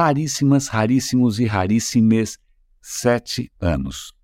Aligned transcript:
raríssimas, 0.00 0.66
raríssimos 0.68 1.38
e 1.38 1.44
raríssimes 1.44 2.38
sete 2.80 3.52
anos. 3.60 4.14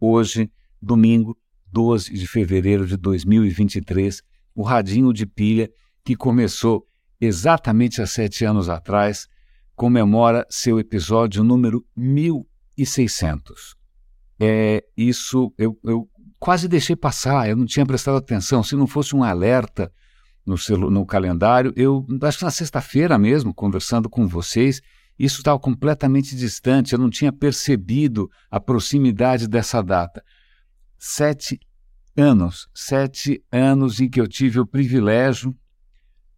Hoje, 0.00 0.50
domingo, 0.80 1.36
12 1.70 2.14
de 2.14 2.26
fevereiro 2.26 2.86
de 2.86 2.96
2023, 2.96 4.22
o 4.54 4.62
Radinho 4.62 5.12
de 5.12 5.26
Pilha, 5.26 5.70
que 6.02 6.16
começou 6.16 6.86
exatamente 7.20 8.00
há 8.00 8.06
sete 8.06 8.46
anos 8.46 8.70
atrás, 8.70 9.28
comemora 9.76 10.46
seu 10.48 10.80
episódio 10.80 11.44
número 11.44 11.84
1600. 11.94 13.76
É, 14.40 14.82
isso 14.96 15.52
eu, 15.58 15.78
eu 15.84 16.08
quase 16.38 16.66
deixei 16.66 16.96
passar, 16.96 17.50
eu 17.50 17.56
não 17.56 17.66
tinha 17.66 17.84
prestado 17.84 18.16
atenção. 18.16 18.62
Se 18.62 18.74
não 18.74 18.86
fosse 18.86 19.14
um 19.14 19.22
alerta 19.22 19.92
no, 20.46 20.56
no 20.90 21.04
calendário, 21.04 21.70
eu 21.76 22.06
acho 22.22 22.38
que 22.38 22.44
na 22.44 22.50
sexta-feira 22.50 23.18
mesmo, 23.18 23.52
conversando 23.52 24.08
com 24.08 24.26
vocês, 24.26 24.80
isso 25.18 25.38
estava 25.38 25.58
completamente 25.58 26.36
distante, 26.36 26.92
eu 26.92 26.98
não 26.98 27.10
tinha 27.10 27.32
percebido 27.32 28.30
a 28.50 28.60
proximidade 28.60 29.48
dessa 29.48 29.82
data. 29.82 30.22
Sete 30.96 31.58
anos, 32.16 32.68
sete 32.74 33.42
anos 33.50 34.00
em 34.00 34.08
que 34.08 34.20
eu 34.20 34.28
tive 34.28 34.60
o 34.60 34.66
privilégio, 34.66 35.56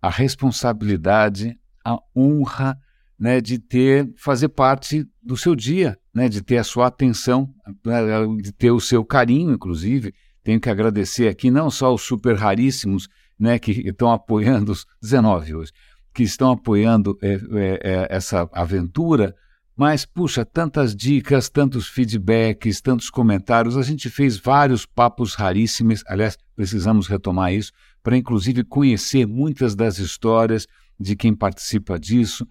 a 0.01 0.09
responsabilidade, 0.09 1.59
a 1.85 1.99
honra 2.17 2.79
né, 3.19 3.39
de 3.41 3.59
ter, 3.59 4.11
fazer 4.17 4.49
parte 4.49 5.07
do 5.23 5.37
seu 5.37 5.55
dia, 5.55 5.99
né, 6.15 6.27
de 6.29 6.41
ter 6.41 6.57
a 6.57 6.65
sua 6.65 6.87
atenção, 6.87 7.53
né, 7.85 8.01
de 8.41 8.51
ter 8.51 8.71
o 8.71 8.81
seu 8.81 9.05
carinho, 9.05 9.53
inclusive. 9.53 10.15
Tenho 10.43 10.59
que 10.59 10.71
agradecer 10.71 11.29
aqui 11.29 11.51
não 11.51 11.71
só 11.71 11.93
os 11.93 12.01
super 12.01 12.35
raríssimos 12.35 13.09
né, 13.39 13.59
que 13.59 13.73
estão 13.73 14.11
apoiando, 14.11 14.73
os 14.73 14.87
19 15.03 15.55
hoje, 15.55 15.73
que 16.13 16.23
estão 16.23 16.51
apoiando 16.51 17.19
é, 17.23 17.33
é, 17.33 17.39
é, 17.83 18.07
essa 18.11 18.49
aventura, 18.53 19.35
mas, 19.77 20.05
puxa, 20.05 20.45
tantas 20.45 20.95
dicas, 20.95 21.49
tantos 21.49 21.89
feedbacks, 21.89 22.83
tantos 22.83 23.09
comentários. 23.09 23.79
A 23.79 23.83
gente 23.83 24.11
fez 24.11 24.37
vários 24.37 24.85
papos 24.85 25.35
raríssimos. 25.35 26.03
Aliás, 26.07 26.37
precisamos 26.55 27.07
retomar 27.07 27.55
isso 27.55 27.73
para, 28.03 28.15
inclusive, 28.15 28.63
conhecer 28.63 29.27
muitas 29.27 29.75
das 29.75 29.99
histórias 29.99 30.67
de 30.99 31.17
quem 31.17 31.35
participa 31.35 31.99
disso. 31.99 32.47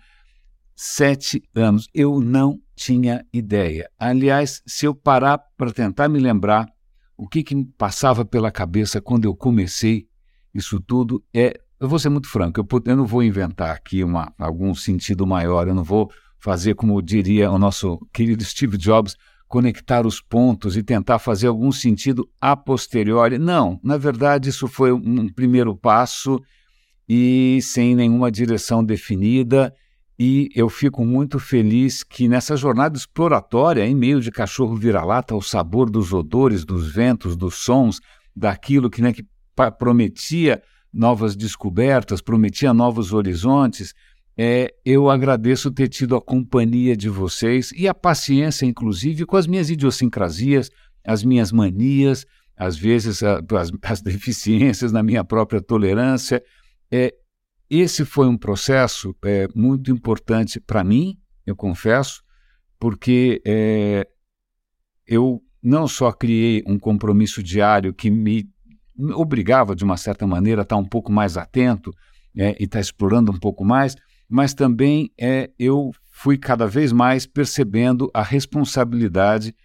Sete 0.75 1.43
anos. 1.53 1.87
Eu 1.93 2.19
não 2.19 2.59
tinha 2.75 3.23
ideia. 3.31 3.87
Aliás, 3.99 4.63
se 4.65 4.87
eu 4.87 4.95
parar 4.95 5.37
para 5.55 5.71
tentar 5.71 6.09
me 6.09 6.17
lembrar 6.17 6.67
o 7.15 7.27
que, 7.27 7.43
que 7.43 7.53
me 7.53 7.65
passava 7.65 8.25
pela 8.25 8.49
cabeça 8.49 8.99
quando 8.99 9.25
eu 9.25 9.35
comecei 9.35 10.07
isso 10.51 10.79
tudo, 10.79 11.23
é 11.31 11.59
eu 11.79 11.87
vou 11.87 11.99
ser 11.99 12.09
muito 12.09 12.27
franco, 12.27 12.59
eu, 12.59 12.67
eu 12.85 12.95
não 12.95 13.05
vou 13.05 13.23
inventar 13.23 13.75
aqui 13.75 14.03
uma, 14.03 14.33
algum 14.37 14.73
sentido 14.75 15.25
maior, 15.25 15.67
eu 15.67 15.75
não 15.75 15.83
vou 15.83 16.11
fazer, 16.39 16.75
como 16.75 17.01
diria 17.01 17.51
o 17.51 17.57
nosso 17.57 17.99
querido 18.13 18.43
Steve 18.43 18.77
Jobs, 18.77 19.15
conectar 19.47 20.05
os 20.05 20.21
pontos 20.21 20.77
e 20.77 20.83
tentar 20.83 21.17
fazer 21.19 21.47
algum 21.47 21.71
sentido 21.71 22.29
a 22.39 22.55
posteriori. 22.55 23.39
Não, 23.39 23.79
na 23.83 23.97
verdade, 23.97 24.49
isso 24.49 24.67
foi 24.67 24.91
um 24.91 25.27
primeiro 25.27 25.75
passo 25.75 26.39
e 27.07 27.59
sem 27.63 27.95
nenhuma 27.95 28.31
direção 28.31 28.83
definida. 28.83 29.73
E 30.19 30.49
eu 30.53 30.69
fico 30.69 31.03
muito 31.03 31.39
feliz 31.39 32.03
que 32.03 32.27
nessa 32.27 32.55
jornada 32.55 32.95
exploratória, 32.95 33.87
em 33.87 33.95
meio 33.95 34.21
de 34.21 34.29
cachorro 34.29 34.75
vira-lata, 34.75 35.33
o 35.33 35.41
sabor 35.41 35.89
dos 35.89 36.13
odores, 36.13 36.63
dos 36.63 36.91
ventos, 36.93 37.35
dos 37.35 37.55
sons, 37.55 37.99
daquilo 38.35 38.89
que, 38.89 39.01
né, 39.01 39.13
que 39.13 39.25
prometia 39.79 40.61
novas 40.91 41.35
descobertas, 41.35 42.21
prometia 42.21 42.73
novos 42.73 43.13
horizontes. 43.13 43.93
É, 44.37 44.73
eu 44.85 45.09
agradeço 45.09 45.69
ter 45.71 45.87
tido 45.87 46.15
a 46.15 46.21
companhia 46.21 46.95
de 46.95 47.09
vocês 47.09 47.71
e 47.73 47.87
a 47.87 47.93
paciência, 47.93 48.65
inclusive, 48.65 49.25
com 49.25 49.35
as 49.35 49.45
minhas 49.45 49.69
idiosincrasias, 49.69 50.69
as 51.03 51.23
minhas 51.23 51.51
manias, 51.51 52.25
às 52.55 52.77
vezes 52.77 53.23
a, 53.23 53.41
as, 53.57 53.71
as, 53.83 54.01
deficiências 54.01 54.91
na 54.91 55.03
minha 55.03 55.23
própria 55.23 55.61
tolerância. 55.61 56.43
É, 56.91 57.13
esse 57.69 58.03
foi 58.03 58.27
um 58.27 58.37
processo 58.37 59.15
é, 59.23 59.47
muito 59.53 59.91
importante 59.91 60.59
para 60.59 60.83
mim, 60.83 61.17
eu 61.45 61.55
confesso, 61.55 62.23
porque 62.79 63.41
é, 63.45 64.07
eu 65.05 65.43
não 65.61 65.87
só 65.87 66.11
criei 66.11 66.63
um 66.65 66.79
compromisso 66.79 67.43
diário 67.43 67.93
que 67.93 68.09
me 68.09 68.49
obrigava, 69.15 69.75
de 69.75 69.83
uma 69.83 69.97
certa 69.97 70.27
maneira, 70.27 70.61
a 70.61 70.63
estar 70.63 70.77
um 70.77 70.85
pouco 70.85 71.11
mais 71.11 71.37
atento 71.37 71.93
é, 72.37 72.55
e 72.59 72.65
estar 72.65 72.79
explorando 72.79 73.31
um 73.31 73.39
pouco 73.39 73.63
mais, 73.63 73.95
mas 74.27 74.53
também 74.53 75.11
é, 75.19 75.49
eu 75.57 75.91
fui 76.11 76.37
cada 76.37 76.67
vez 76.67 76.91
mais 76.91 77.25
percebendo 77.25 78.11
a 78.13 78.21
responsabilidade 78.21 79.55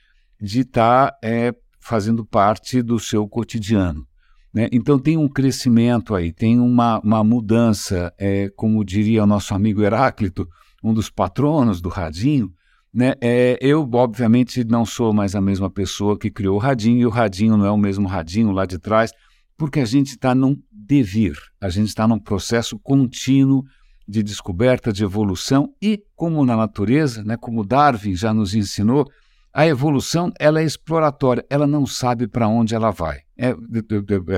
de 0.40 0.60
estar 0.60 1.16
é, 1.22 1.54
fazendo 1.80 2.24
parte 2.24 2.80
do 2.80 2.98
seu 2.98 3.28
cotidiano. 3.28 4.06
Né? 4.52 4.68
Então 4.72 4.98
tem 4.98 5.16
um 5.16 5.28
crescimento 5.28 6.14
aí, 6.14 6.32
tem 6.32 6.60
uma, 6.60 7.00
uma 7.00 7.24
mudança, 7.24 8.14
é, 8.16 8.48
como 8.56 8.84
diria 8.84 9.24
o 9.24 9.26
nosso 9.26 9.52
amigo 9.52 9.82
Heráclito, 9.82 10.48
um 10.82 10.94
dos 10.94 11.10
patronos 11.10 11.80
do 11.80 11.88
Radinho, 11.88 12.52
né? 12.94 13.14
É, 13.20 13.58
eu, 13.60 13.88
obviamente, 13.92 14.62
não 14.62 14.86
sou 14.86 15.12
mais 15.12 15.34
a 15.34 15.40
mesma 15.40 15.68
pessoa 15.68 16.16
que 16.16 16.30
criou 16.30 16.54
o 16.54 16.60
Radinho, 16.60 17.00
e 17.00 17.06
o 17.06 17.10
Radinho 17.10 17.56
não 17.56 17.66
é 17.66 17.70
o 17.70 17.76
mesmo 17.76 18.06
Radinho 18.06 18.52
lá 18.52 18.64
de 18.64 18.78
trás, 18.78 19.10
porque 19.56 19.80
a 19.80 19.84
gente 19.84 20.10
está 20.10 20.32
num 20.34 20.56
devir, 20.70 21.36
a 21.60 21.68
gente 21.68 21.88
está 21.88 22.06
num 22.06 22.18
processo 22.18 22.78
contínuo 22.78 23.64
de 24.06 24.22
descoberta, 24.22 24.92
de 24.92 25.02
evolução 25.02 25.74
e, 25.82 26.02
como 26.14 26.44
na 26.44 26.56
natureza, 26.56 27.24
né, 27.24 27.36
como 27.36 27.64
Darwin 27.64 28.14
já 28.14 28.32
nos 28.32 28.54
ensinou, 28.54 29.10
a 29.52 29.66
evolução 29.66 30.32
ela 30.38 30.60
é 30.60 30.64
exploratória, 30.64 31.44
ela 31.48 31.66
não 31.66 31.86
sabe 31.86 32.26
para 32.28 32.46
onde 32.46 32.74
ela 32.74 32.90
vai. 32.90 33.20
É, 33.36 33.54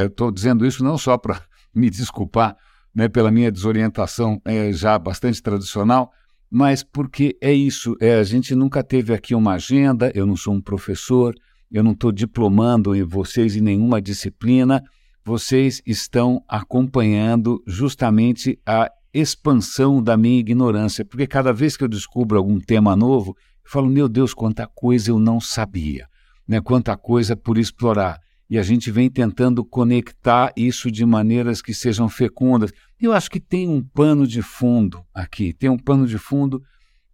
Estou 0.05 0.31
dizendo 0.31 0.65
isso 0.65 0.85
não 0.85 0.97
só 0.97 1.19
para 1.19 1.43
me 1.75 1.91
desculpar 1.91 2.57
né, 2.95 3.09
pela 3.09 3.31
minha 3.31 3.51
desorientação 3.51 4.41
é, 4.45 4.73
já 4.73 4.99
bastante 4.99 5.43
tradicional, 5.43 6.13
mas 6.51 6.83
porque 6.83 7.37
é 7.41 7.53
isso, 7.53 7.97
é, 8.01 8.15
a 8.15 8.23
gente 8.23 8.55
nunca 8.55 8.83
teve 8.83 9.13
aqui 9.13 9.35
uma 9.35 9.55
agenda, 9.55 10.13
eu 10.15 10.27
não 10.27 10.37
sou 10.37 10.55
um 10.55 10.61
professor, 10.61 11.35
eu 11.71 11.83
não 11.83 11.93
estou 11.93 12.13
diplomando 12.13 12.95
em 12.95 13.03
vocês 13.03 13.57
em 13.57 13.61
nenhuma 13.61 14.01
disciplina, 14.01 14.83
vocês 15.25 15.83
estão 15.85 16.43
acompanhando 16.49 17.63
justamente 17.67 18.59
a 18.65 18.89
expansão 19.13 20.03
da 20.03 20.17
minha 20.17 20.39
ignorância, 20.39 21.05
porque 21.05 21.27
cada 21.27 21.53
vez 21.53 21.77
que 21.77 21.83
eu 21.83 21.89
descubro 21.89 22.39
algum 22.39 22.61
tema 22.61 22.95
novo, 22.95 23.35
eu 23.65 23.71
falo, 23.71 23.89
meu 23.89 24.09
Deus, 24.09 24.33
quanta 24.33 24.67
coisa 24.67 25.11
eu 25.11 25.19
não 25.19 25.41
sabia, 25.41 26.07
né? 26.47 26.61
quanta 26.61 26.97
coisa 26.97 27.35
por 27.35 27.59
explorar. 27.59 28.21
E 28.49 28.59
a 28.59 28.63
gente 28.63 28.91
vem 28.91 29.11
tentando 29.11 29.65
conectar 29.65 30.53
isso 30.57 30.91
de 30.91 31.05
maneiras 31.05 31.61
que 31.61 31.75
sejam 31.75 32.09
fecundas. 32.09 32.73
Eu 33.01 33.13
acho 33.13 33.31
que 33.31 33.41
tem 33.41 33.69
um 33.69 33.83
pano 33.83 34.27
de 34.27 34.41
fundo 34.41 35.05
aqui, 35.13 35.53
tem 35.53 35.69
um 35.69 35.79
pano 35.79 36.07
de 36.07 36.17
fundo 36.17 36.63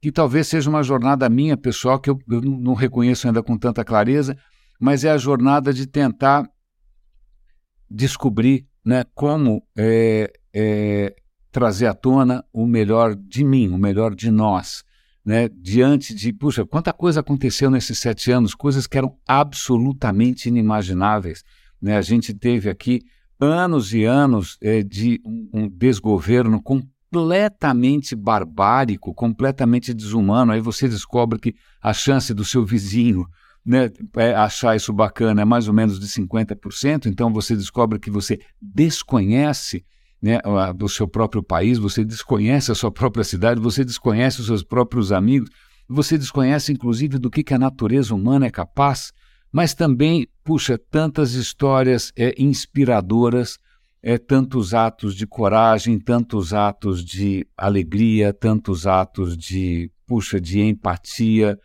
que 0.00 0.12
talvez 0.12 0.48
seja 0.48 0.68
uma 0.68 0.82
jornada 0.82 1.28
minha 1.30 1.56
pessoal, 1.56 1.98
que 1.98 2.10
eu, 2.10 2.18
eu 2.28 2.40
não 2.40 2.74
reconheço 2.74 3.26
ainda 3.26 3.42
com 3.42 3.56
tanta 3.56 3.84
clareza, 3.84 4.36
mas 4.78 5.04
é 5.04 5.10
a 5.10 5.16
jornada 5.16 5.72
de 5.72 5.86
tentar 5.86 6.44
descobrir 7.88 8.66
né, 8.84 9.04
como 9.14 9.62
é, 9.78 10.32
é, 10.52 11.14
trazer 11.52 11.86
à 11.86 11.94
tona 11.94 12.44
o 12.52 12.66
melhor 12.66 13.14
de 13.14 13.44
mim, 13.44 13.68
o 13.68 13.78
melhor 13.78 14.14
de 14.14 14.30
nós. 14.30 14.82
Né, 15.24 15.48
diante 15.48 16.12
de, 16.14 16.32
puxa, 16.32 16.66
quanta 16.66 16.92
coisa 16.92 17.20
aconteceu 17.20 17.70
nesses 17.70 17.96
sete 17.98 18.32
anos, 18.32 18.56
coisas 18.56 18.88
que 18.88 18.98
eram 18.98 19.16
absolutamente 19.26 20.48
inimagináveis. 20.48 21.44
Né? 21.80 21.96
A 21.96 22.02
gente 22.02 22.34
teve 22.34 22.68
aqui 22.68 23.02
anos 23.38 23.92
e 23.92 24.04
anos 24.04 24.58
é, 24.60 24.82
de 24.82 25.20
um, 25.24 25.68
desgoverno 25.68 26.62
completamente 26.62 28.14
barbárico, 28.14 29.14
completamente 29.14 29.92
desumano. 29.92 30.52
Aí 30.52 30.60
você 30.60 30.88
descobre 30.88 31.38
que 31.38 31.54
a 31.80 31.92
chance 31.92 32.32
do 32.32 32.44
seu 32.44 32.64
vizinho 32.64 33.26
né, 33.64 33.90
é, 34.16 34.34
achar 34.34 34.76
isso 34.76 34.92
bacana 34.92 35.42
é 35.42 35.44
mais 35.44 35.68
ou 35.68 35.74
menos 35.74 35.98
de 36.00 36.06
50%, 36.06 37.06
então 37.06 37.32
você 37.32 37.54
descobre 37.54 37.98
que 37.98 38.10
você 38.10 38.40
desconhece 38.60 39.84
né, 40.22 40.38
do 40.76 40.88
seu 40.88 41.08
próprio 41.08 41.42
país, 41.42 41.78
você 41.78 42.04
desconhece 42.04 42.70
a 42.70 42.74
sua 42.76 42.92
própria 42.92 43.24
cidade, 43.24 43.60
você 43.60 43.84
desconhece 43.84 44.40
os 44.40 44.46
seus 44.46 44.62
próprios 44.62 45.10
amigos, 45.10 45.50
você 45.88 46.16
desconhece 46.16 46.72
inclusive 46.72 47.18
do 47.18 47.28
que, 47.28 47.42
que 47.42 47.52
a 47.52 47.58
natureza 47.58 48.14
humana 48.14 48.46
é 48.46 48.50
capaz, 48.50 49.12
mas 49.50 49.74
também, 49.74 50.26
puxa, 50.44 50.78
tantas 50.90 51.32
histórias 51.32 52.12
é, 52.16 52.32
inspiradoras, 52.38 53.58
é, 54.02 54.16
tantos 54.16 54.72
atos 54.72 55.14
de 55.14 55.26
coragem, 55.26 55.98
tantos 55.98 56.54
atos 56.54 57.04
de 57.04 57.46
alegria, 57.56 58.32
tantos 58.32 58.86
atos 58.86 59.36
de, 59.36 59.90
puxa, 60.06 60.40
de 60.40 60.60
empatia, 60.60 61.58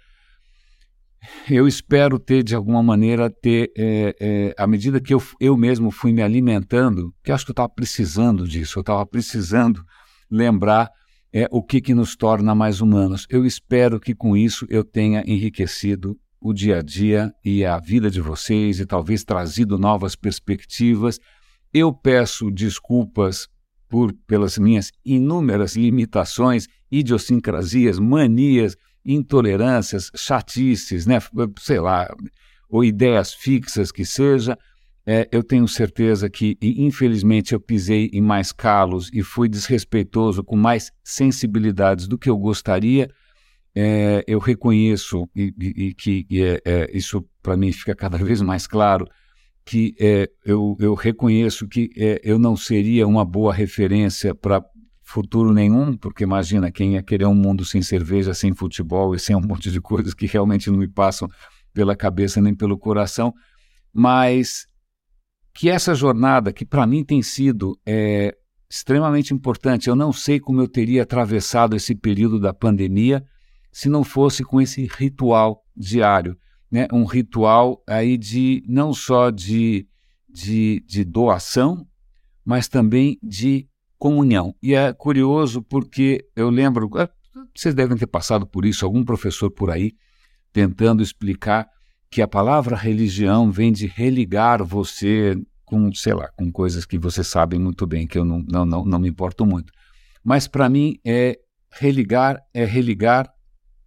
eu 1.50 1.68
espero 1.68 2.20
ter, 2.20 2.44
de 2.44 2.56
alguma 2.56 2.82
maneira, 2.82 3.30
ter, 3.30 3.72
é, 3.78 4.16
é, 4.20 4.56
à 4.58 4.68
medida 4.68 5.00
que 5.00 5.14
eu, 5.14 5.22
eu 5.40 5.58
mesmo 5.58 5.92
fui 5.92 6.12
me 6.14 6.22
alimentando, 6.22 7.14
que 7.24 7.32
acho 7.32 7.46
que 7.46 7.52
eu 7.52 7.54
estava 7.54 7.70
precisando 7.70 8.48
disso, 8.48 8.80
eu 8.80 8.82
estava 8.82 9.06
precisando 9.06 9.84
lembrar 10.30 10.90
é 11.34 11.48
o 11.52 11.62
que, 11.62 11.82
que 11.82 11.94
nos 11.94 12.16
torna 12.16 12.56
mais 12.56 12.82
humanos. 12.82 13.28
Eu 13.30 13.46
espero 13.46 14.00
que 14.00 14.16
com 14.16 14.36
isso 14.36 14.66
eu 14.70 14.84
tenha 14.84 15.24
enriquecido 15.28 16.18
o 16.40 16.54
dia 16.54 16.80
a 16.80 16.82
dia 16.82 17.32
e 17.44 17.66
a 17.66 17.78
vida 17.80 18.10
de 18.10 18.22
vocês 18.22 18.80
e 18.80 18.86
talvez 18.86 19.24
trazido 19.24 19.78
novas 19.78 20.16
perspectivas. 20.16 21.20
Eu 21.74 21.94
peço 21.94 22.50
desculpas 22.50 23.48
por 23.90 24.14
pelas 24.26 24.58
minhas 24.58 24.92
inúmeras 25.06 25.76
limitações, 25.76 26.68
idiosincrasias, 26.92 28.00
manias, 28.00 28.76
intolerâncias, 29.08 30.12
chatices, 30.14 31.06
né? 31.06 31.20
sei 31.60 31.80
lá, 31.80 32.14
ou 32.70 32.84
ideias 32.84 33.34
fixas 33.34 33.92
que 33.92 34.06
seja. 34.06 34.58
É, 35.10 35.26
eu 35.32 35.42
tenho 35.42 35.66
certeza 35.70 36.30
que, 36.30 36.58
infelizmente, 36.62 37.54
eu 37.54 37.62
pisei 37.62 38.10
em 38.12 38.20
mais 38.20 38.52
calos 38.52 39.10
e 39.14 39.24
fui 39.24 39.48
desrespeitoso 39.48 40.44
com 40.44 40.58
mais 40.58 40.92
sensibilidades 41.02 42.10
do 42.10 42.18
que 42.18 42.30
eu 42.30 42.38
gostaria. 42.38 43.10
É, 43.74 44.24
eu 44.28 44.38
reconheço 44.38 45.30
e, 45.34 45.54
e, 45.58 45.86
e 45.86 45.94
que 45.94 46.26
e 46.30 46.42
é, 46.42 46.62
é, 46.66 46.98
isso 46.98 47.24
para 47.42 47.56
mim 47.56 47.72
fica 47.72 47.96
cada 47.96 48.18
vez 48.18 48.42
mais 48.42 48.68
claro 48.68 49.08
que 49.64 49.96
é, 50.00 50.30
eu, 50.46 50.76
eu, 50.80 50.94
reconheço 50.94 51.68
que 51.68 51.90
é, 51.96 52.20
eu 52.24 52.40
não 52.40 52.56
seria 52.56 53.06
uma 53.06 53.24
boa 53.24 53.54
referência 53.54 54.34
para 54.34 54.64
futuro 55.08 55.54
nenhum, 55.54 55.96
porque 55.96 56.26
imagina 56.26 56.70
quem 56.70 56.96
ia 56.96 57.02
querer 57.02 57.26
um 57.26 57.34
mundo 57.34 57.64
sem 57.64 57.82
cerveja, 57.82 58.34
sem 58.34 58.54
futebol 58.54 59.16
e 59.16 59.20
sem 59.20 59.34
um 59.34 59.40
monte 59.48 59.72
de 59.72 59.80
coisas 59.80 60.14
que 60.14 60.26
realmente 60.26 60.70
não 60.70 60.78
me 60.78 60.88
passam 60.88 61.30
pela 61.74 61.96
cabeça 61.96 62.42
nem 62.42 62.54
pelo 62.54 62.78
coração, 62.78 63.34
mas 63.94 64.68
que 65.54 65.70
essa 65.70 65.96
jornada, 65.96 66.52
que 66.52 66.66
para 66.66 66.86
mim 66.86 67.06
tem 67.06 67.22
sido 67.22 67.80
é, 67.86 68.36
extremamente 68.70 69.34
importante, 69.34 69.88
eu 69.88 69.96
não 69.96 70.12
sei 70.12 70.42
como 70.42 70.60
eu 70.60 70.68
teria 70.68 71.04
atravessado 71.04 71.74
esse 71.74 71.96
período 71.96 72.38
da 72.38 72.54
pandemia 72.54 73.24
se 73.72 73.88
não 73.88 74.04
fosse 74.04 74.44
com 74.44 74.60
esse 74.60 74.86
ritual 74.92 75.64
diário, 75.76 76.38
né? 76.70 76.86
um 76.92 77.06
ritual 77.06 77.82
aí 77.88 78.18
de 78.18 78.62
não 78.68 78.94
só 78.94 79.30
de, 79.30 79.88
de, 80.28 80.84
de 80.86 81.06
doação, 81.06 81.88
mas 82.44 82.68
também 82.68 83.18
de 83.24 83.70
comunhão. 83.98 84.56
E 84.62 84.74
é 84.74 84.94
curioso 84.94 85.62
porque 85.62 86.26
eu 86.36 86.50
lembro, 86.50 86.90
ah, 86.96 87.10
vocês 87.56 87.74
devem 87.74 87.98
ter 87.98 88.08
passado 88.08 88.46
por 88.46 88.66
isso, 88.66 88.86
algum 88.86 89.04
professor 89.04 89.50
por 89.52 89.70
aí 89.70 89.94
tentando 90.52 91.04
explicar 91.04 91.68
que 92.10 92.22
a 92.22 92.28
palavra 92.28 92.76
religião 92.76 93.52
vem 93.52 93.72
de 93.72 93.86
religar 93.86 94.64
você 94.64 95.36
com, 95.66 95.94
sei 95.94 96.14
lá, 96.14 96.30
com 96.30 96.52
coisas 96.52 96.86
que 96.86 96.98
você 96.98 97.24
sabe 97.24 97.60
muito 97.60 97.86
bem, 97.86 98.08
que 98.08 98.18
eu 98.18 98.24
não, 98.24 98.40
não, 98.48 98.66
não, 98.66 98.86
não 98.86 99.00
me 99.00 99.10
importo 99.10 99.46
muito. 99.46 99.72
Mas 100.24 100.48
para 100.48 100.70
mim 100.70 100.98
é 101.06 101.38
religar, 101.72 102.40
é 102.54 102.64
religar 102.64 103.30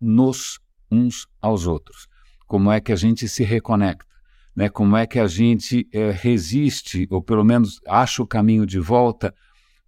nos 0.01 0.61
uns 0.91 1.27
aos 1.41 1.67
outros. 1.67 2.07
Como 2.47 2.71
é 2.71 2.81
que 2.81 2.93
a 2.93 2.97
gente 2.97 3.29
se 3.29 3.45
reconecta, 3.45 4.07
né? 4.55 4.69
Como 4.69 4.97
é 4.97 5.07
que 5.07 5.19
a 5.19 5.27
gente 5.27 5.89
é, 5.93 6.11
resiste, 6.11 7.07
ou 7.11 7.23
pelo 7.23 7.45
menos 7.45 7.81
acha 7.87 8.23
o 8.23 8.27
caminho 8.27 8.67
de 8.67 8.79
volta 8.79 9.35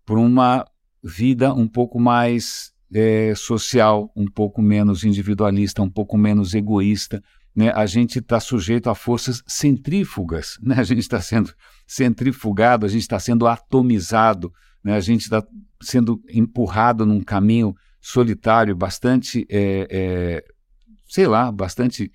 para 0.04 0.18
uma 0.18 0.64
vida 1.02 1.52
um 1.52 1.66
pouco 1.66 1.98
mais 1.98 2.72
é, 2.92 3.34
social, 3.34 4.12
um 4.14 4.26
pouco 4.26 4.60
menos 4.60 5.04
individualista, 5.04 5.82
um 5.82 5.90
pouco 5.90 6.16
menos 6.16 6.54
egoísta, 6.54 7.22
né, 7.54 7.70
a 7.74 7.84
gente 7.84 8.18
está 8.18 8.40
sujeito 8.40 8.88
a 8.88 8.94
forças 8.94 9.42
centrífugas, 9.46 10.58
né? 10.62 10.76
a 10.78 10.82
gente 10.82 11.00
está 11.00 11.20
sendo 11.20 11.52
centrifugado, 11.86 12.86
a 12.86 12.88
gente 12.88 13.02
está 13.02 13.18
sendo 13.18 13.46
atomizado, 13.46 14.52
né? 14.82 14.94
a 14.94 15.00
gente 15.00 15.22
está 15.22 15.44
sendo 15.80 16.22
empurrado 16.30 17.04
num 17.04 17.20
caminho 17.20 17.74
solitário, 18.00 18.74
bastante, 18.74 19.46
é, 19.50 19.86
é, 19.90 20.44
sei 21.08 21.26
lá, 21.26 21.52
bastante 21.52 22.10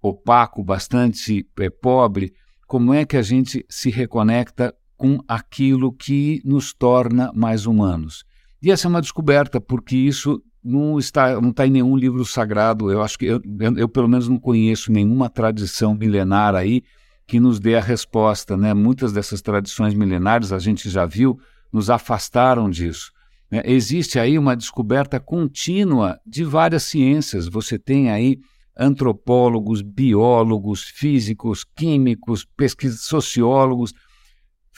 opaco, 0.00 0.62
bastante 0.62 1.46
é, 1.58 1.70
pobre. 1.70 2.34
Como 2.66 2.92
é 2.92 3.04
que 3.04 3.16
a 3.16 3.22
gente 3.22 3.64
se 3.68 3.90
reconecta 3.90 4.74
com 5.02 5.18
aquilo 5.26 5.92
que 5.92 6.40
nos 6.44 6.72
torna 6.72 7.32
mais 7.34 7.66
humanos? 7.66 8.24
E 8.62 8.70
essa 8.70 8.86
é 8.86 8.88
uma 8.88 9.00
descoberta, 9.00 9.60
porque 9.60 9.96
isso 9.96 10.40
não 10.62 10.96
está, 10.96 11.40
não 11.40 11.50
está 11.50 11.66
em 11.66 11.70
nenhum 11.70 11.96
livro 11.96 12.24
sagrado. 12.24 12.88
Eu 12.88 13.02
acho 13.02 13.18
que 13.18 13.26
eu, 13.26 13.40
eu, 13.76 13.88
pelo 13.88 14.06
menos 14.06 14.28
não 14.28 14.38
conheço 14.38 14.92
nenhuma 14.92 15.28
tradição 15.28 15.96
milenar 15.96 16.54
aí 16.54 16.84
que 17.26 17.40
nos 17.40 17.58
dê 17.58 17.74
a 17.74 17.80
resposta, 17.80 18.56
né? 18.56 18.72
Muitas 18.72 19.12
dessas 19.12 19.42
tradições 19.42 19.92
milenares 19.92 20.52
a 20.52 20.60
gente 20.60 20.88
já 20.88 21.04
viu 21.04 21.36
nos 21.72 21.90
afastaram 21.90 22.70
disso. 22.70 23.10
Né? 23.50 23.60
Existe 23.64 24.20
aí 24.20 24.38
uma 24.38 24.54
descoberta 24.54 25.18
contínua 25.18 26.20
de 26.24 26.44
várias 26.44 26.84
ciências. 26.84 27.48
Você 27.48 27.76
tem 27.76 28.08
aí 28.08 28.38
antropólogos, 28.78 29.82
biólogos, 29.82 30.84
físicos, 30.84 31.64
químicos, 31.64 32.44
pesquisas, 32.56 33.00
sociólogos, 33.00 33.92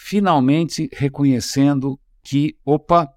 finalmente 0.06 0.90
reconhecendo 0.92 1.98
que, 2.22 2.58
opa, 2.62 3.08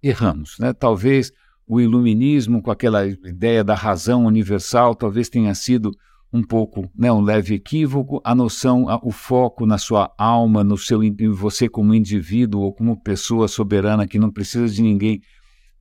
erramos, 0.00 0.56
né? 0.60 0.72
Talvez 0.72 1.32
o 1.66 1.80
iluminismo, 1.80 2.62
com 2.62 2.70
aquela 2.70 3.04
ideia 3.04 3.64
da 3.64 3.74
razão 3.74 4.24
universal, 4.24 4.94
talvez 4.94 5.28
tenha 5.28 5.52
sido 5.56 5.90
um 6.32 6.44
pouco 6.44 6.88
né, 6.96 7.10
um 7.10 7.20
leve 7.20 7.56
equívoco, 7.56 8.20
a 8.22 8.32
noção, 8.32 8.86
o 9.02 9.10
foco 9.10 9.66
na 9.66 9.76
sua 9.76 10.14
alma, 10.16 10.62
no 10.62 10.78
seu 10.78 11.02
em 11.02 11.12
você 11.32 11.68
como 11.68 11.92
indivíduo 11.92 12.60
ou 12.60 12.72
como 12.72 13.02
pessoa 13.02 13.48
soberana 13.48 14.06
que 14.06 14.16
não 14.16 14.30
precisa 14.30 14.72
de 14.72 14.82
ninguém, 14.82 15.20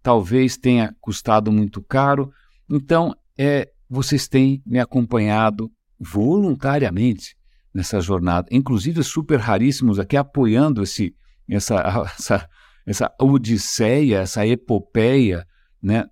talvez 0.01 0.57
tenha 0.57 0.95
custado 0.99 1.51
muito 1.51 1.79
caro. 1.79 2.31
Então, 2.67 3.15
é, 3.37 3.69
vocês 3.87 4.27
têm 4.27 4.63
me 4.65 4.79
acompanhado 4.79 5.71
voluntariamente 5.99 7.35
nessa 7.75 7.99
jornada, 7.99 8.47
inclusive 8.49 9.03
super 9.03 9.37
raríssimos 9.37 9.99
aqui 9.99 10.17
apoiando 10.17 10.81
esse, 10.81 11.13
essa, 11.47 11.75
essa, 12.17 12.49
essa 12.87 13.15
odisseia, 13.19 14.21
essa 14.21 14.47
epopeia 14.47 15.45
né? 15.85 16.05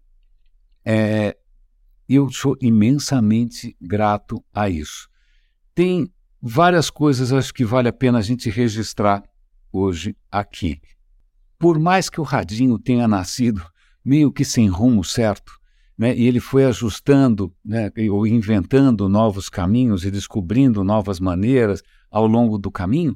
É, 0.86 1.36
eu 2.08 2.30
sou 2.30 2.56
imensamente 2.62 3.76
grato 3.82 4.46
a 4.54 4.70
isso. 4.70 5.10
Tem 5.74 6.14
várias 6.40 6.92
coisas 6.92 7.34
acho 7.34 7.52
que 7.52 7.66
vale 7.66 7.88
a 7.88 7.94
pena 7.94 8.20
a 8.20 8.22
gente 8.22 8.52
registrar 8.52 9.24
hoje 9.72 10.16
aqui. 10.32 10.80
Por 11.58 11.80
mais 11.80 12.08
que 12.08 12.22
o 12.22 12.24
Radinho 12.24 12.78
tenha 12.78 13.08
nascido 13.08 13.66
meio 14.06 14.32
que 14.32 14.46
sem 14.46 14.68
rumo 14.68 15.04
certo, 15.04 15.54
né, 15.98 16.16
e 16.16 16.26
ele 16.26 16.40
foi 16.40 16.66
ajustando 16.66 17.54
né, 17.64 17.92
ou 18.10 18.26
inventando 18.26 19.08
novos 19.08 19.50
caminhos 19.50 20.06
e 20.06 20.12
descobrindo 20.12 20.84
novas 20.84 21.20
maneiras 21.20 21.82
ao 22.10 22.28
longo 22.28 22.58
do 22.58 22.72
caminho, 22.72 23.16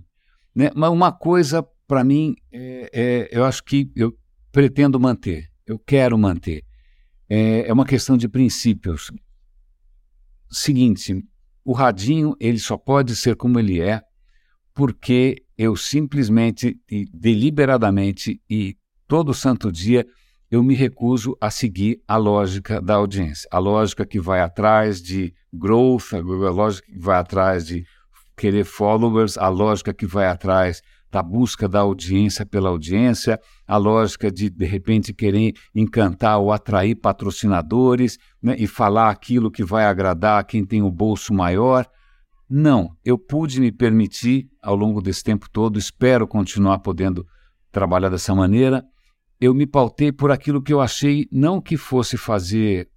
né, 0.55 0.69
mas 0.75 0.89
uma 0.89 1.12
coisa 1.12 1.65
para 1.88 2.03
mim 2.03 2.36
é, 2.51 2.89
é, 2.93 3.29
eu 3.31 3.46
acho 3.46 3.63
que 3.63 3.91
eu 3.96 4.15
pretendo 4.51 5.00
manter 5.00 5.50
eu 5.67 5.77
quero 5.77 6.17
manter. 6.17 6.63
É, 7.29 7.67
é 7.67 7.74
uma 7.74 7.86
questão 7.86 8.15
de 8.17 8.29
princípios. 8.29 9.12
Seguinte, 10.50 11.22
o 11.63 11.74
radinho 11.74 12.34
ele 12.39 12.57
só 12.57 12.77
pode 12.77 13.15
ser 13.15 13.36
como 13.36 13.60
ele 13.60 13.81
é 13.81 14.01
porque 14.74 15.43
eu 15.57 15.75
simplesmente 15.75 16.79
e 16.89 17.05
deliberadamente 17.12 18.41
e 18.50 18.77
todo 19.07 19.34
santo 19.34 19.72
dia 19.72 20.05
eu 20.50 20.63
me 20.63 20.74
recuso 20.74 21.38
a 21.42 21.50
seguir 21.50 22.01
a 22.08 22.16
lógica 22.16 22.82
da 22.82 22.96
audiência, 22.96 23.48
a 23.51 23.60
lógica 23.60 24.06
que 24.06 24.20
vai 24.20 24.39
atrás 24.39 25.01
de 25.01 25.34
growth, 25.54 26.13
a 26.13 26.50
lógica 26.50 26.88
que 26.92 27.00
vai 27.00 27.18
atrás 27.18 27.66
de 27.66 27.86
querer 28.36 28.63
followers, 28.63 29.38
a 29.38 29.50
lógica 29.50 29.94
que 29.94 30.06
vai 30.06 30.27
atrás 30.27 30.82
da 31.12 31.24
busca 31.24 31.68
da 31.68 31.80
audiência 31.80 32.46
pela 32.46 32.70
audiência, 32.70 33.39
a 33.66 33.77
lógica 33.77 34.32
de, 34.32 34.50
de 34.50 34.66
repente, 34.66 35.13
querer 35.13 35.54
encantar 35.74 36.38
ou 36.39 36.51
atrair 36.51 36.96
patrocinadores 36.96 38.18
né, 38.42 38.56
e 38.58 38.68
falar 38.68 39.10
aquilo 39.10 39.51
que 39.51 39.63
vai 39.63 39.86
agradar 39.86 40.39
a 40.39 40.44
quem 40.44 40.66
tem 40.66 40.82
o 40.82 40.92
bolso 40.92 41.34
maior. 41.34 41.86
Não, 42.50 42.96
eu 43.04 43.18
pude 43.18 43.60
me 43.60 43.72
permitir 43.72 44.50
ao 44.62 44.75
longo 44.75 45.01
desse 45.01 45.24
tempo 45.24 45.50
todo, 45.50 45.80
espero 45.80 46.27
continuar 46.27 46.80
podendo 46.80 47.25
trabalhar 47.72 48.10
dessa 48.10 48.36
maneira. 48.36 48.86
Eu 49.39 49.53
me 49.53 49.67
pautei 49.67 50.12
por 50.12 50.32
aquilo 50.32 50.62
que 50.62 50.74
eu 50.74 50.82
achei 50.82 51.27
não 51.32 51.62
que 51.62 51.77
fosse 51.77 52.17
fazer 52.17 52.89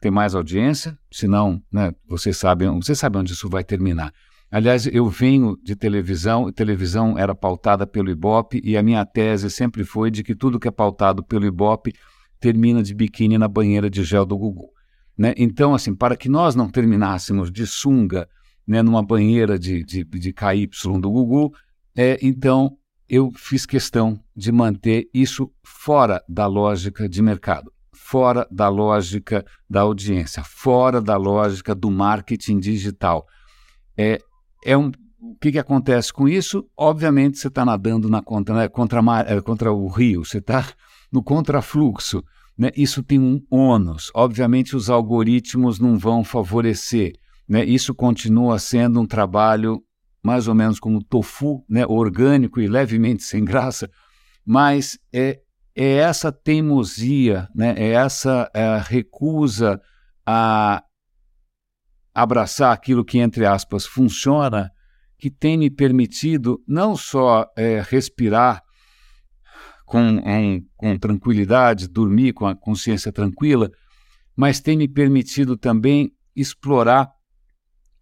ter 0.00 0.10
mais 0.10 0.34
audiência, 0.34 0.98
senão, 1.10 1.62
né, 1.72 1.94
vocês 2.06 2.36
sabem, 2.36 2.68
você 2.74 2.94
sabe 2.94 3.16
onde 3.16 3.32
isso 3.32 3.48
vai 3.48 3.64
terminar. 3.64 4.12
Aliás, 4.50 4.86
eu 4.86 5.08
venho 5.08 5.58
de 5.62 5.74
televisão, 5.74 6.52
televisão 6.52 7.18
era 7.18 7.34
pautada 7.34 7.86
pelo 7.86 8.10
Ibope 8.10 8.60
e 8.62 8.76
a 8.76 8.82
minha 8.82 9.04
tese 9.04 9.50
sempre 9.50 9.82
foi 9.82 10.10
de 10.10 10.22
que 10.22 10.34
tudo 10.34 10.60
que 10.60 10.68
é 10.68 10.70
pautado 10.70 11.24
pelo 11.24 11.46
Ibope 11.46 11.92
termina 12.38 12.82
de 12.82 12.94
biquíni 12.94 13.38
na 13.38 13.48
banheira 13.48 13.88
de 13.88 14.04
gel 14.04 14.26
do 14.26 14.36
Gugu. 14.36 14.70
Né? 15.16 15.32
Então, 15.36 15.74
assim, 15.74 15.94
para 15.94 16.16
que 16.16 16.28
nós 16.28 16.54
não 16.54 16.68
terminássemos 16.68 17.50
de 17.50 17.66
sunga 17.66 18.28
né, 18.66 18.82
numa 18.82 19.02
banheira 19.02 19.58
de, 19.58 19.82
de, 19.82 20.04
de 20.04 20.32
KY 20.32 20.68
do 21.00 21.10
Gugu, 21.10 21.54
é, 21.96 22.18
então 22.22 22.76
eu 23.08 23.30
fiz 23.36 23.66
questão 23.66 24.18
de 24.34 24.50
manter 24.50 25.08
isso 25.12 25.50
fora 25.62 26.22
da 26.28 26.46
lógica 26.46 27.08
de 27.08 27.20
mercado, 27.22 27.72
fora 27.92 28.46
da 28.50 28.68
lógica 28.68 29.44
da 29.68 29.82
audiência, 29.82 30.42
fora 30.42 31.00
da 31.00 31.16
lógica 31.16 31.74
do 31.74 31.90
marketing 31.90 32.58
digital. 32.58 33.26
É, 33.96 34.18
é 34.64 34.76
um, 34.76 34.90
o 35.20 35.36
que, 35.40 35.52
que 35.52 35.58
acontece 35.58 36.12
com 36.12 36.28
isso? 36.28 36.66
Obviamente 36.76 37.38
você 37.38 37.48
está 37.48 37.64
nadando 37.64 38.08
na 38.08 38.22
contra, 38.22 38.54
né, 38.54 38.68
contra, 38.68 39.00
é, 39.26 39.40
contra 39.40 39.72
o 39.72 39.88
rio, 39.88 40.24
você 40.24 40.38
está 40.38 40.66
no 41.12 41.22
contrafluxo. 41.22 42.24
Né? 42.56 42.70
Isso 42.76 43.02
tem 43.02 43.18
um 43.18 43.44
ônus. 43.50 44.10
Obviamente 44.14 44.76
os 44.76 44.88
algoritmos 44.88 45.78
não 45.78 45.98
vão 45.98 46.24
favorecer. 46.24 47.14
Né? 47.48 47.64
Isso 47.64 47.94
continua 47.94 48.58
sendo 48.58 49.00
um 49.00 49.06
trabalho 49.06 49.82
mais 50.24 50.48
ou 50.48 50.54
menos 50.54 50.80
como 50.80 51.04
tofu, 51.04 51.62
né, 51.68 51.84
orgânico 51.86 52.58
e 52.58 52.66
levemente 52.66 53.22
sem 53.22 53.44
graça, 53.44 53.90
mas 54.44 54.98
é, 55.12 55.42
é 55.76 55.96
essa 55.96 56.32
teimosia, 56.32 57.46
né, 57.54 57.74
é 57.76 57.90
essa 57.90 58.50
é, 58.54 58.80
recusa 58.82 59.78
a 60.24 60.82
abraçar 62.14 62.72
aquilo 62.72 63.04
que, 63.04 63.18
entre 63.18 63.44
aspas, 63.44 63.84
funciona, 63.84 64.70
que 65.18 65.30
tem 65.30 65.58
me 65.58 65.68
permitido 65.68 66.62
não 66.66 66.96
só 66.96 67.46
é, 67.54 67.82
respirar 67.86 68.62
com, 69.84 70.00
um, 70.00 70.64
com 70.74 70.98
tranquilidade, 70.98 71.86
dormir 71.86 72.32
com 72.32 72.46
a 72.46 72.54
consciência 72.56 73.12
tranquila, 73.12 73.70
mas 74.34 74.58
tem 74.58 74.76
me 74.76 74.88
permitido 74.88 75.54
também 75.54 76.12
explorar 76.34 77.13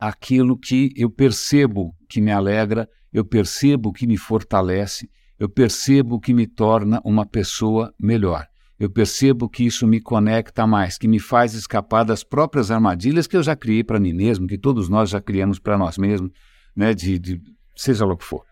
aquilo 0.02 0.58
que 0.58 0.92
eu 0.96 1.08
percebo 1.08 1.94
que 2.08 2.20
me 2.20 2.32
alegra, 2.32 2.88
eu 3.12 3.24
percebo 3.24 3.92
que 3.92 4.04
me 4.04 4.16
fortalece, 4.16 5.08
eu 5.38 5.48
percebo 5.48 6.18
que 6.18 6.34
me 6.34 6.44
torna 6.44 7.00
uma 7.04 7.24
pessoa 7.24 7.94
melhor. 8.00 8.44
Eu 8.80 8.90
percebo 8.90 9.48
que 9.48 9.64
isso 9.64 9.86
me 9.86 10.00
conecta 10.00 10.66
mais, 10.66 10.98
que 10.98 11.06
me 11.06 11.20
faz 11.20 11.54
escapar 11.54 12.02
das 12.02 12.24
próprias 12.24 12.68
armadilhas 12.68 13.28
que 13.28 13.36
eu 13.36 13.44
já 13.44 13.54
criei 13.54 13.84
para 13.84 14.00
mim 14.00 14.12
mesmo, 14.12 14.48
que 14.48 14.58
todos 14.58 14.88
nós 14.88 15.08
já 15.08 15.20
criamos 15.20 15.60
para 15.60 15.78
nós 15.78 15.96
mesmos, 15.96 16.32
né, 16.74 16.92
de, 16.92 17.16
de 17.16 17.40
seja 17.76 18.04
lá 18.04 18.14
o 18.14 18.16
que 18.16 18.24
for. 18.24 18.44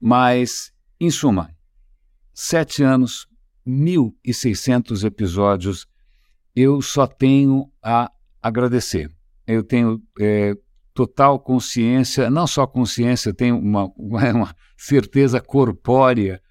Mas, 0.00 0.72
em 0.98 1.12
suma, 1.12 1.48
sete 2.34 2.82
anos, 2.82 3.28
1.600 3.64 5.04
episódios, 5.04 5.86
eu 6.56 6.82
só 6.82 7.06
tenho 7.06 7.70
a 7.80 8.10
agradecer. 8.42 9.08
Eu 9.46 9.62
tenho 9.62 10.02
é, 10.18 10.56
total 10.98 11.38
consciência, 11.38 12.28
não 12.28 12.44
só 12.44 12.66
consciência, 12.66 13.32
tenho 13.32 13.56
uma, 13.56 13.84
uma 13.96 14.52
certeza 14.76 15.40
corpórea 15.40 16.42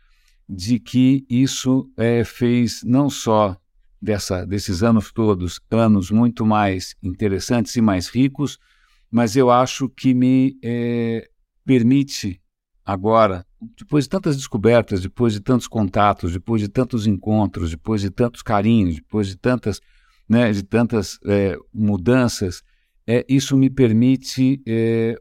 de 0.47 0.79
que 0.79 1.25
isso 1.29 1.91
é, 1.97 2.23
fez 2.23 2.81
não 2.85 3.09
só 3.09 3.57
dessa, 4.01 4.45
desses 4.45 4.83
anos 4.83 5.11
todos 5.11 5.59
anos 5.69 6.09
muito 6.09 6.45
mais 6.45 6.95
interessantes 7.03 7.75
e 7.75 7.81
mais 7.81 8.07
ricos, 8.07 8.57
mas 9.11 9.35
eu 9.35 9.51
acho 9.51 9.89
que 9.89 10.13
me 10.13 10.57
é, 10.63 11.27
permite 11.65 12.41
agora, 12.85 13.45
depois 13.77 14.05
de 14.05 14.09
tantas 14.09 14.37
descobertas, 14.37 15.01
depois 15.01 15.33
de 15.33 15.41
tantos 15.41 15.67
contatos, 15.67 16.31
depois 16.31 16.61
de 16.61 16.69
tantos 16.69 17.05
encontros, 17.05 17.71
depois 17.71 17.99
de 17.99 18.09
tantos 18.09 18.41
carinhos, 18.41 18.95
depois 18.95 19.27
de 19.27 19.35
tantas, 19.35 19.81
né, 20.29 20.53
de 20.53 20.63
tantas 20.63 21.19
é, 21.25 21.57
mudanças, 21.73 22.63
é, 23.07 23.25
isso 23.29 23.55
me 23.55 23.69
permite 23.69 24.61
é, 24.67 25.15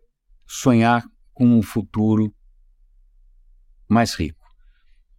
sonhar 0.45 1.05
com 1.33 1.47
um 1.47 1.63
futuro 1.63 2.35
mais 3.89 4.15
rico. 4.15 4.45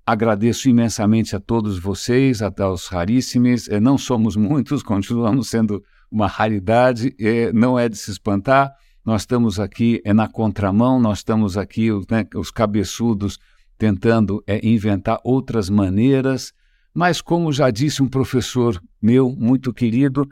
Agradeço 0.06 0.70
imensamente 0.70 1.36
a 1.36 1.40
todos 1.40 1.80
vocês, 1.80 2.42
aos 2.42 2.88
raríssimos. 2.88 3.70
É, 3.70 3.80
não 3.80 3.98
somos 3.98 4.36
muitos, 4.36 4.84
continuamos 4.84 5.50
sendo 5.50 5.84
uma 6.12 6.28
raridade, 6.28 7.16
é, 7.20 7.52
não 7.54 7.80
é 7.80 7.88
de 7.88 7.98
se 7.98 8.12
espantar. 8.12 8.74
Nós 9.06 9.22
estamos 9.22 9.60
aqui 9.60 10.02
é 10.04 10.14
na 10.14 10.28
contramão, 10.28 11.00
nós 11.00 11.20
estamos 11.20 11.58
aqui, 11.58 11.90
né, 12.12 12.26
os 12.36 12.52
cabeçudos, 12.52 13.40
tentando 13.78 14.44
é, 14.46 14.66
inventar 14.68 15.20
outras 15.24 15.70
maneiras. 15.70 16.52
Mas, 16.94 17.22
como 17.22 17.54
já 17.54 17.70
disse 17.70 18.02
um 18.02 18.08
professor 18.08 18.82
meu 19.02 19.30
muito 19.30 19.74
querido, 19.74 20.28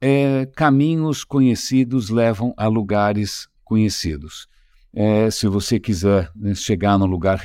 é, 0.00 0.46
caminhos 0.54 1.24
conhecidos 1.24 2.10
levam 2.10 2.52
a 2.56 2.66
lugares 2.66 3.48
conhecidos. 3.64 4.46
É, 4.92 5.30
se 5.30 5.46
você 5.46 5.78
quiser 5.78 6.30
né, 6.34 6.54
chegar 6.54 6.98
num 6.98 7.06
lugar 7.06 7.38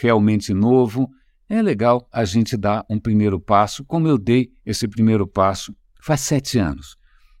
realmente 0.00 0.54
novo, 0.54 1.10
é 1.48 1.60
legal 1.60 2.08
a 2.12 2.24
gente 2.24 2.56
dar 2.56 2.84
um 2.88 2.98
primeiro 2.98 3.38
passo, 3.38 3.84
como 3.84 4.08
eu 4.08 4.18
dei 4.18 4.50
esse 4.64 4.88
primeiro 4.88 5.26
passo 5.26 5.74
faz 6.00 6.22
sete 6.22 6.58
anos. 6.58 6.96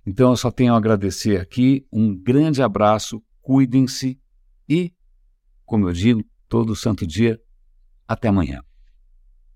Então 0.06 0.30
eu 0.30 0.36
só 0.36 0.50
tenho 0.50 0.74
a 0.74 0.76
agradecer 0.76 1.40
aqui, 1.40 1.86
um 1.92 2.14
grande 2.14 2.62
abraço, 2.62 3.22
cuidem-se 3.42 4.18
e, 4.68 4.92
como 5.64 5.88
eu 5.88 5.92
digo, 5.92 6.24
todo 6.48 6.76
santo 6.76 7.06
dia, 7.06 7.40
até 8.06 8.28
amanhã. 8.28 8.62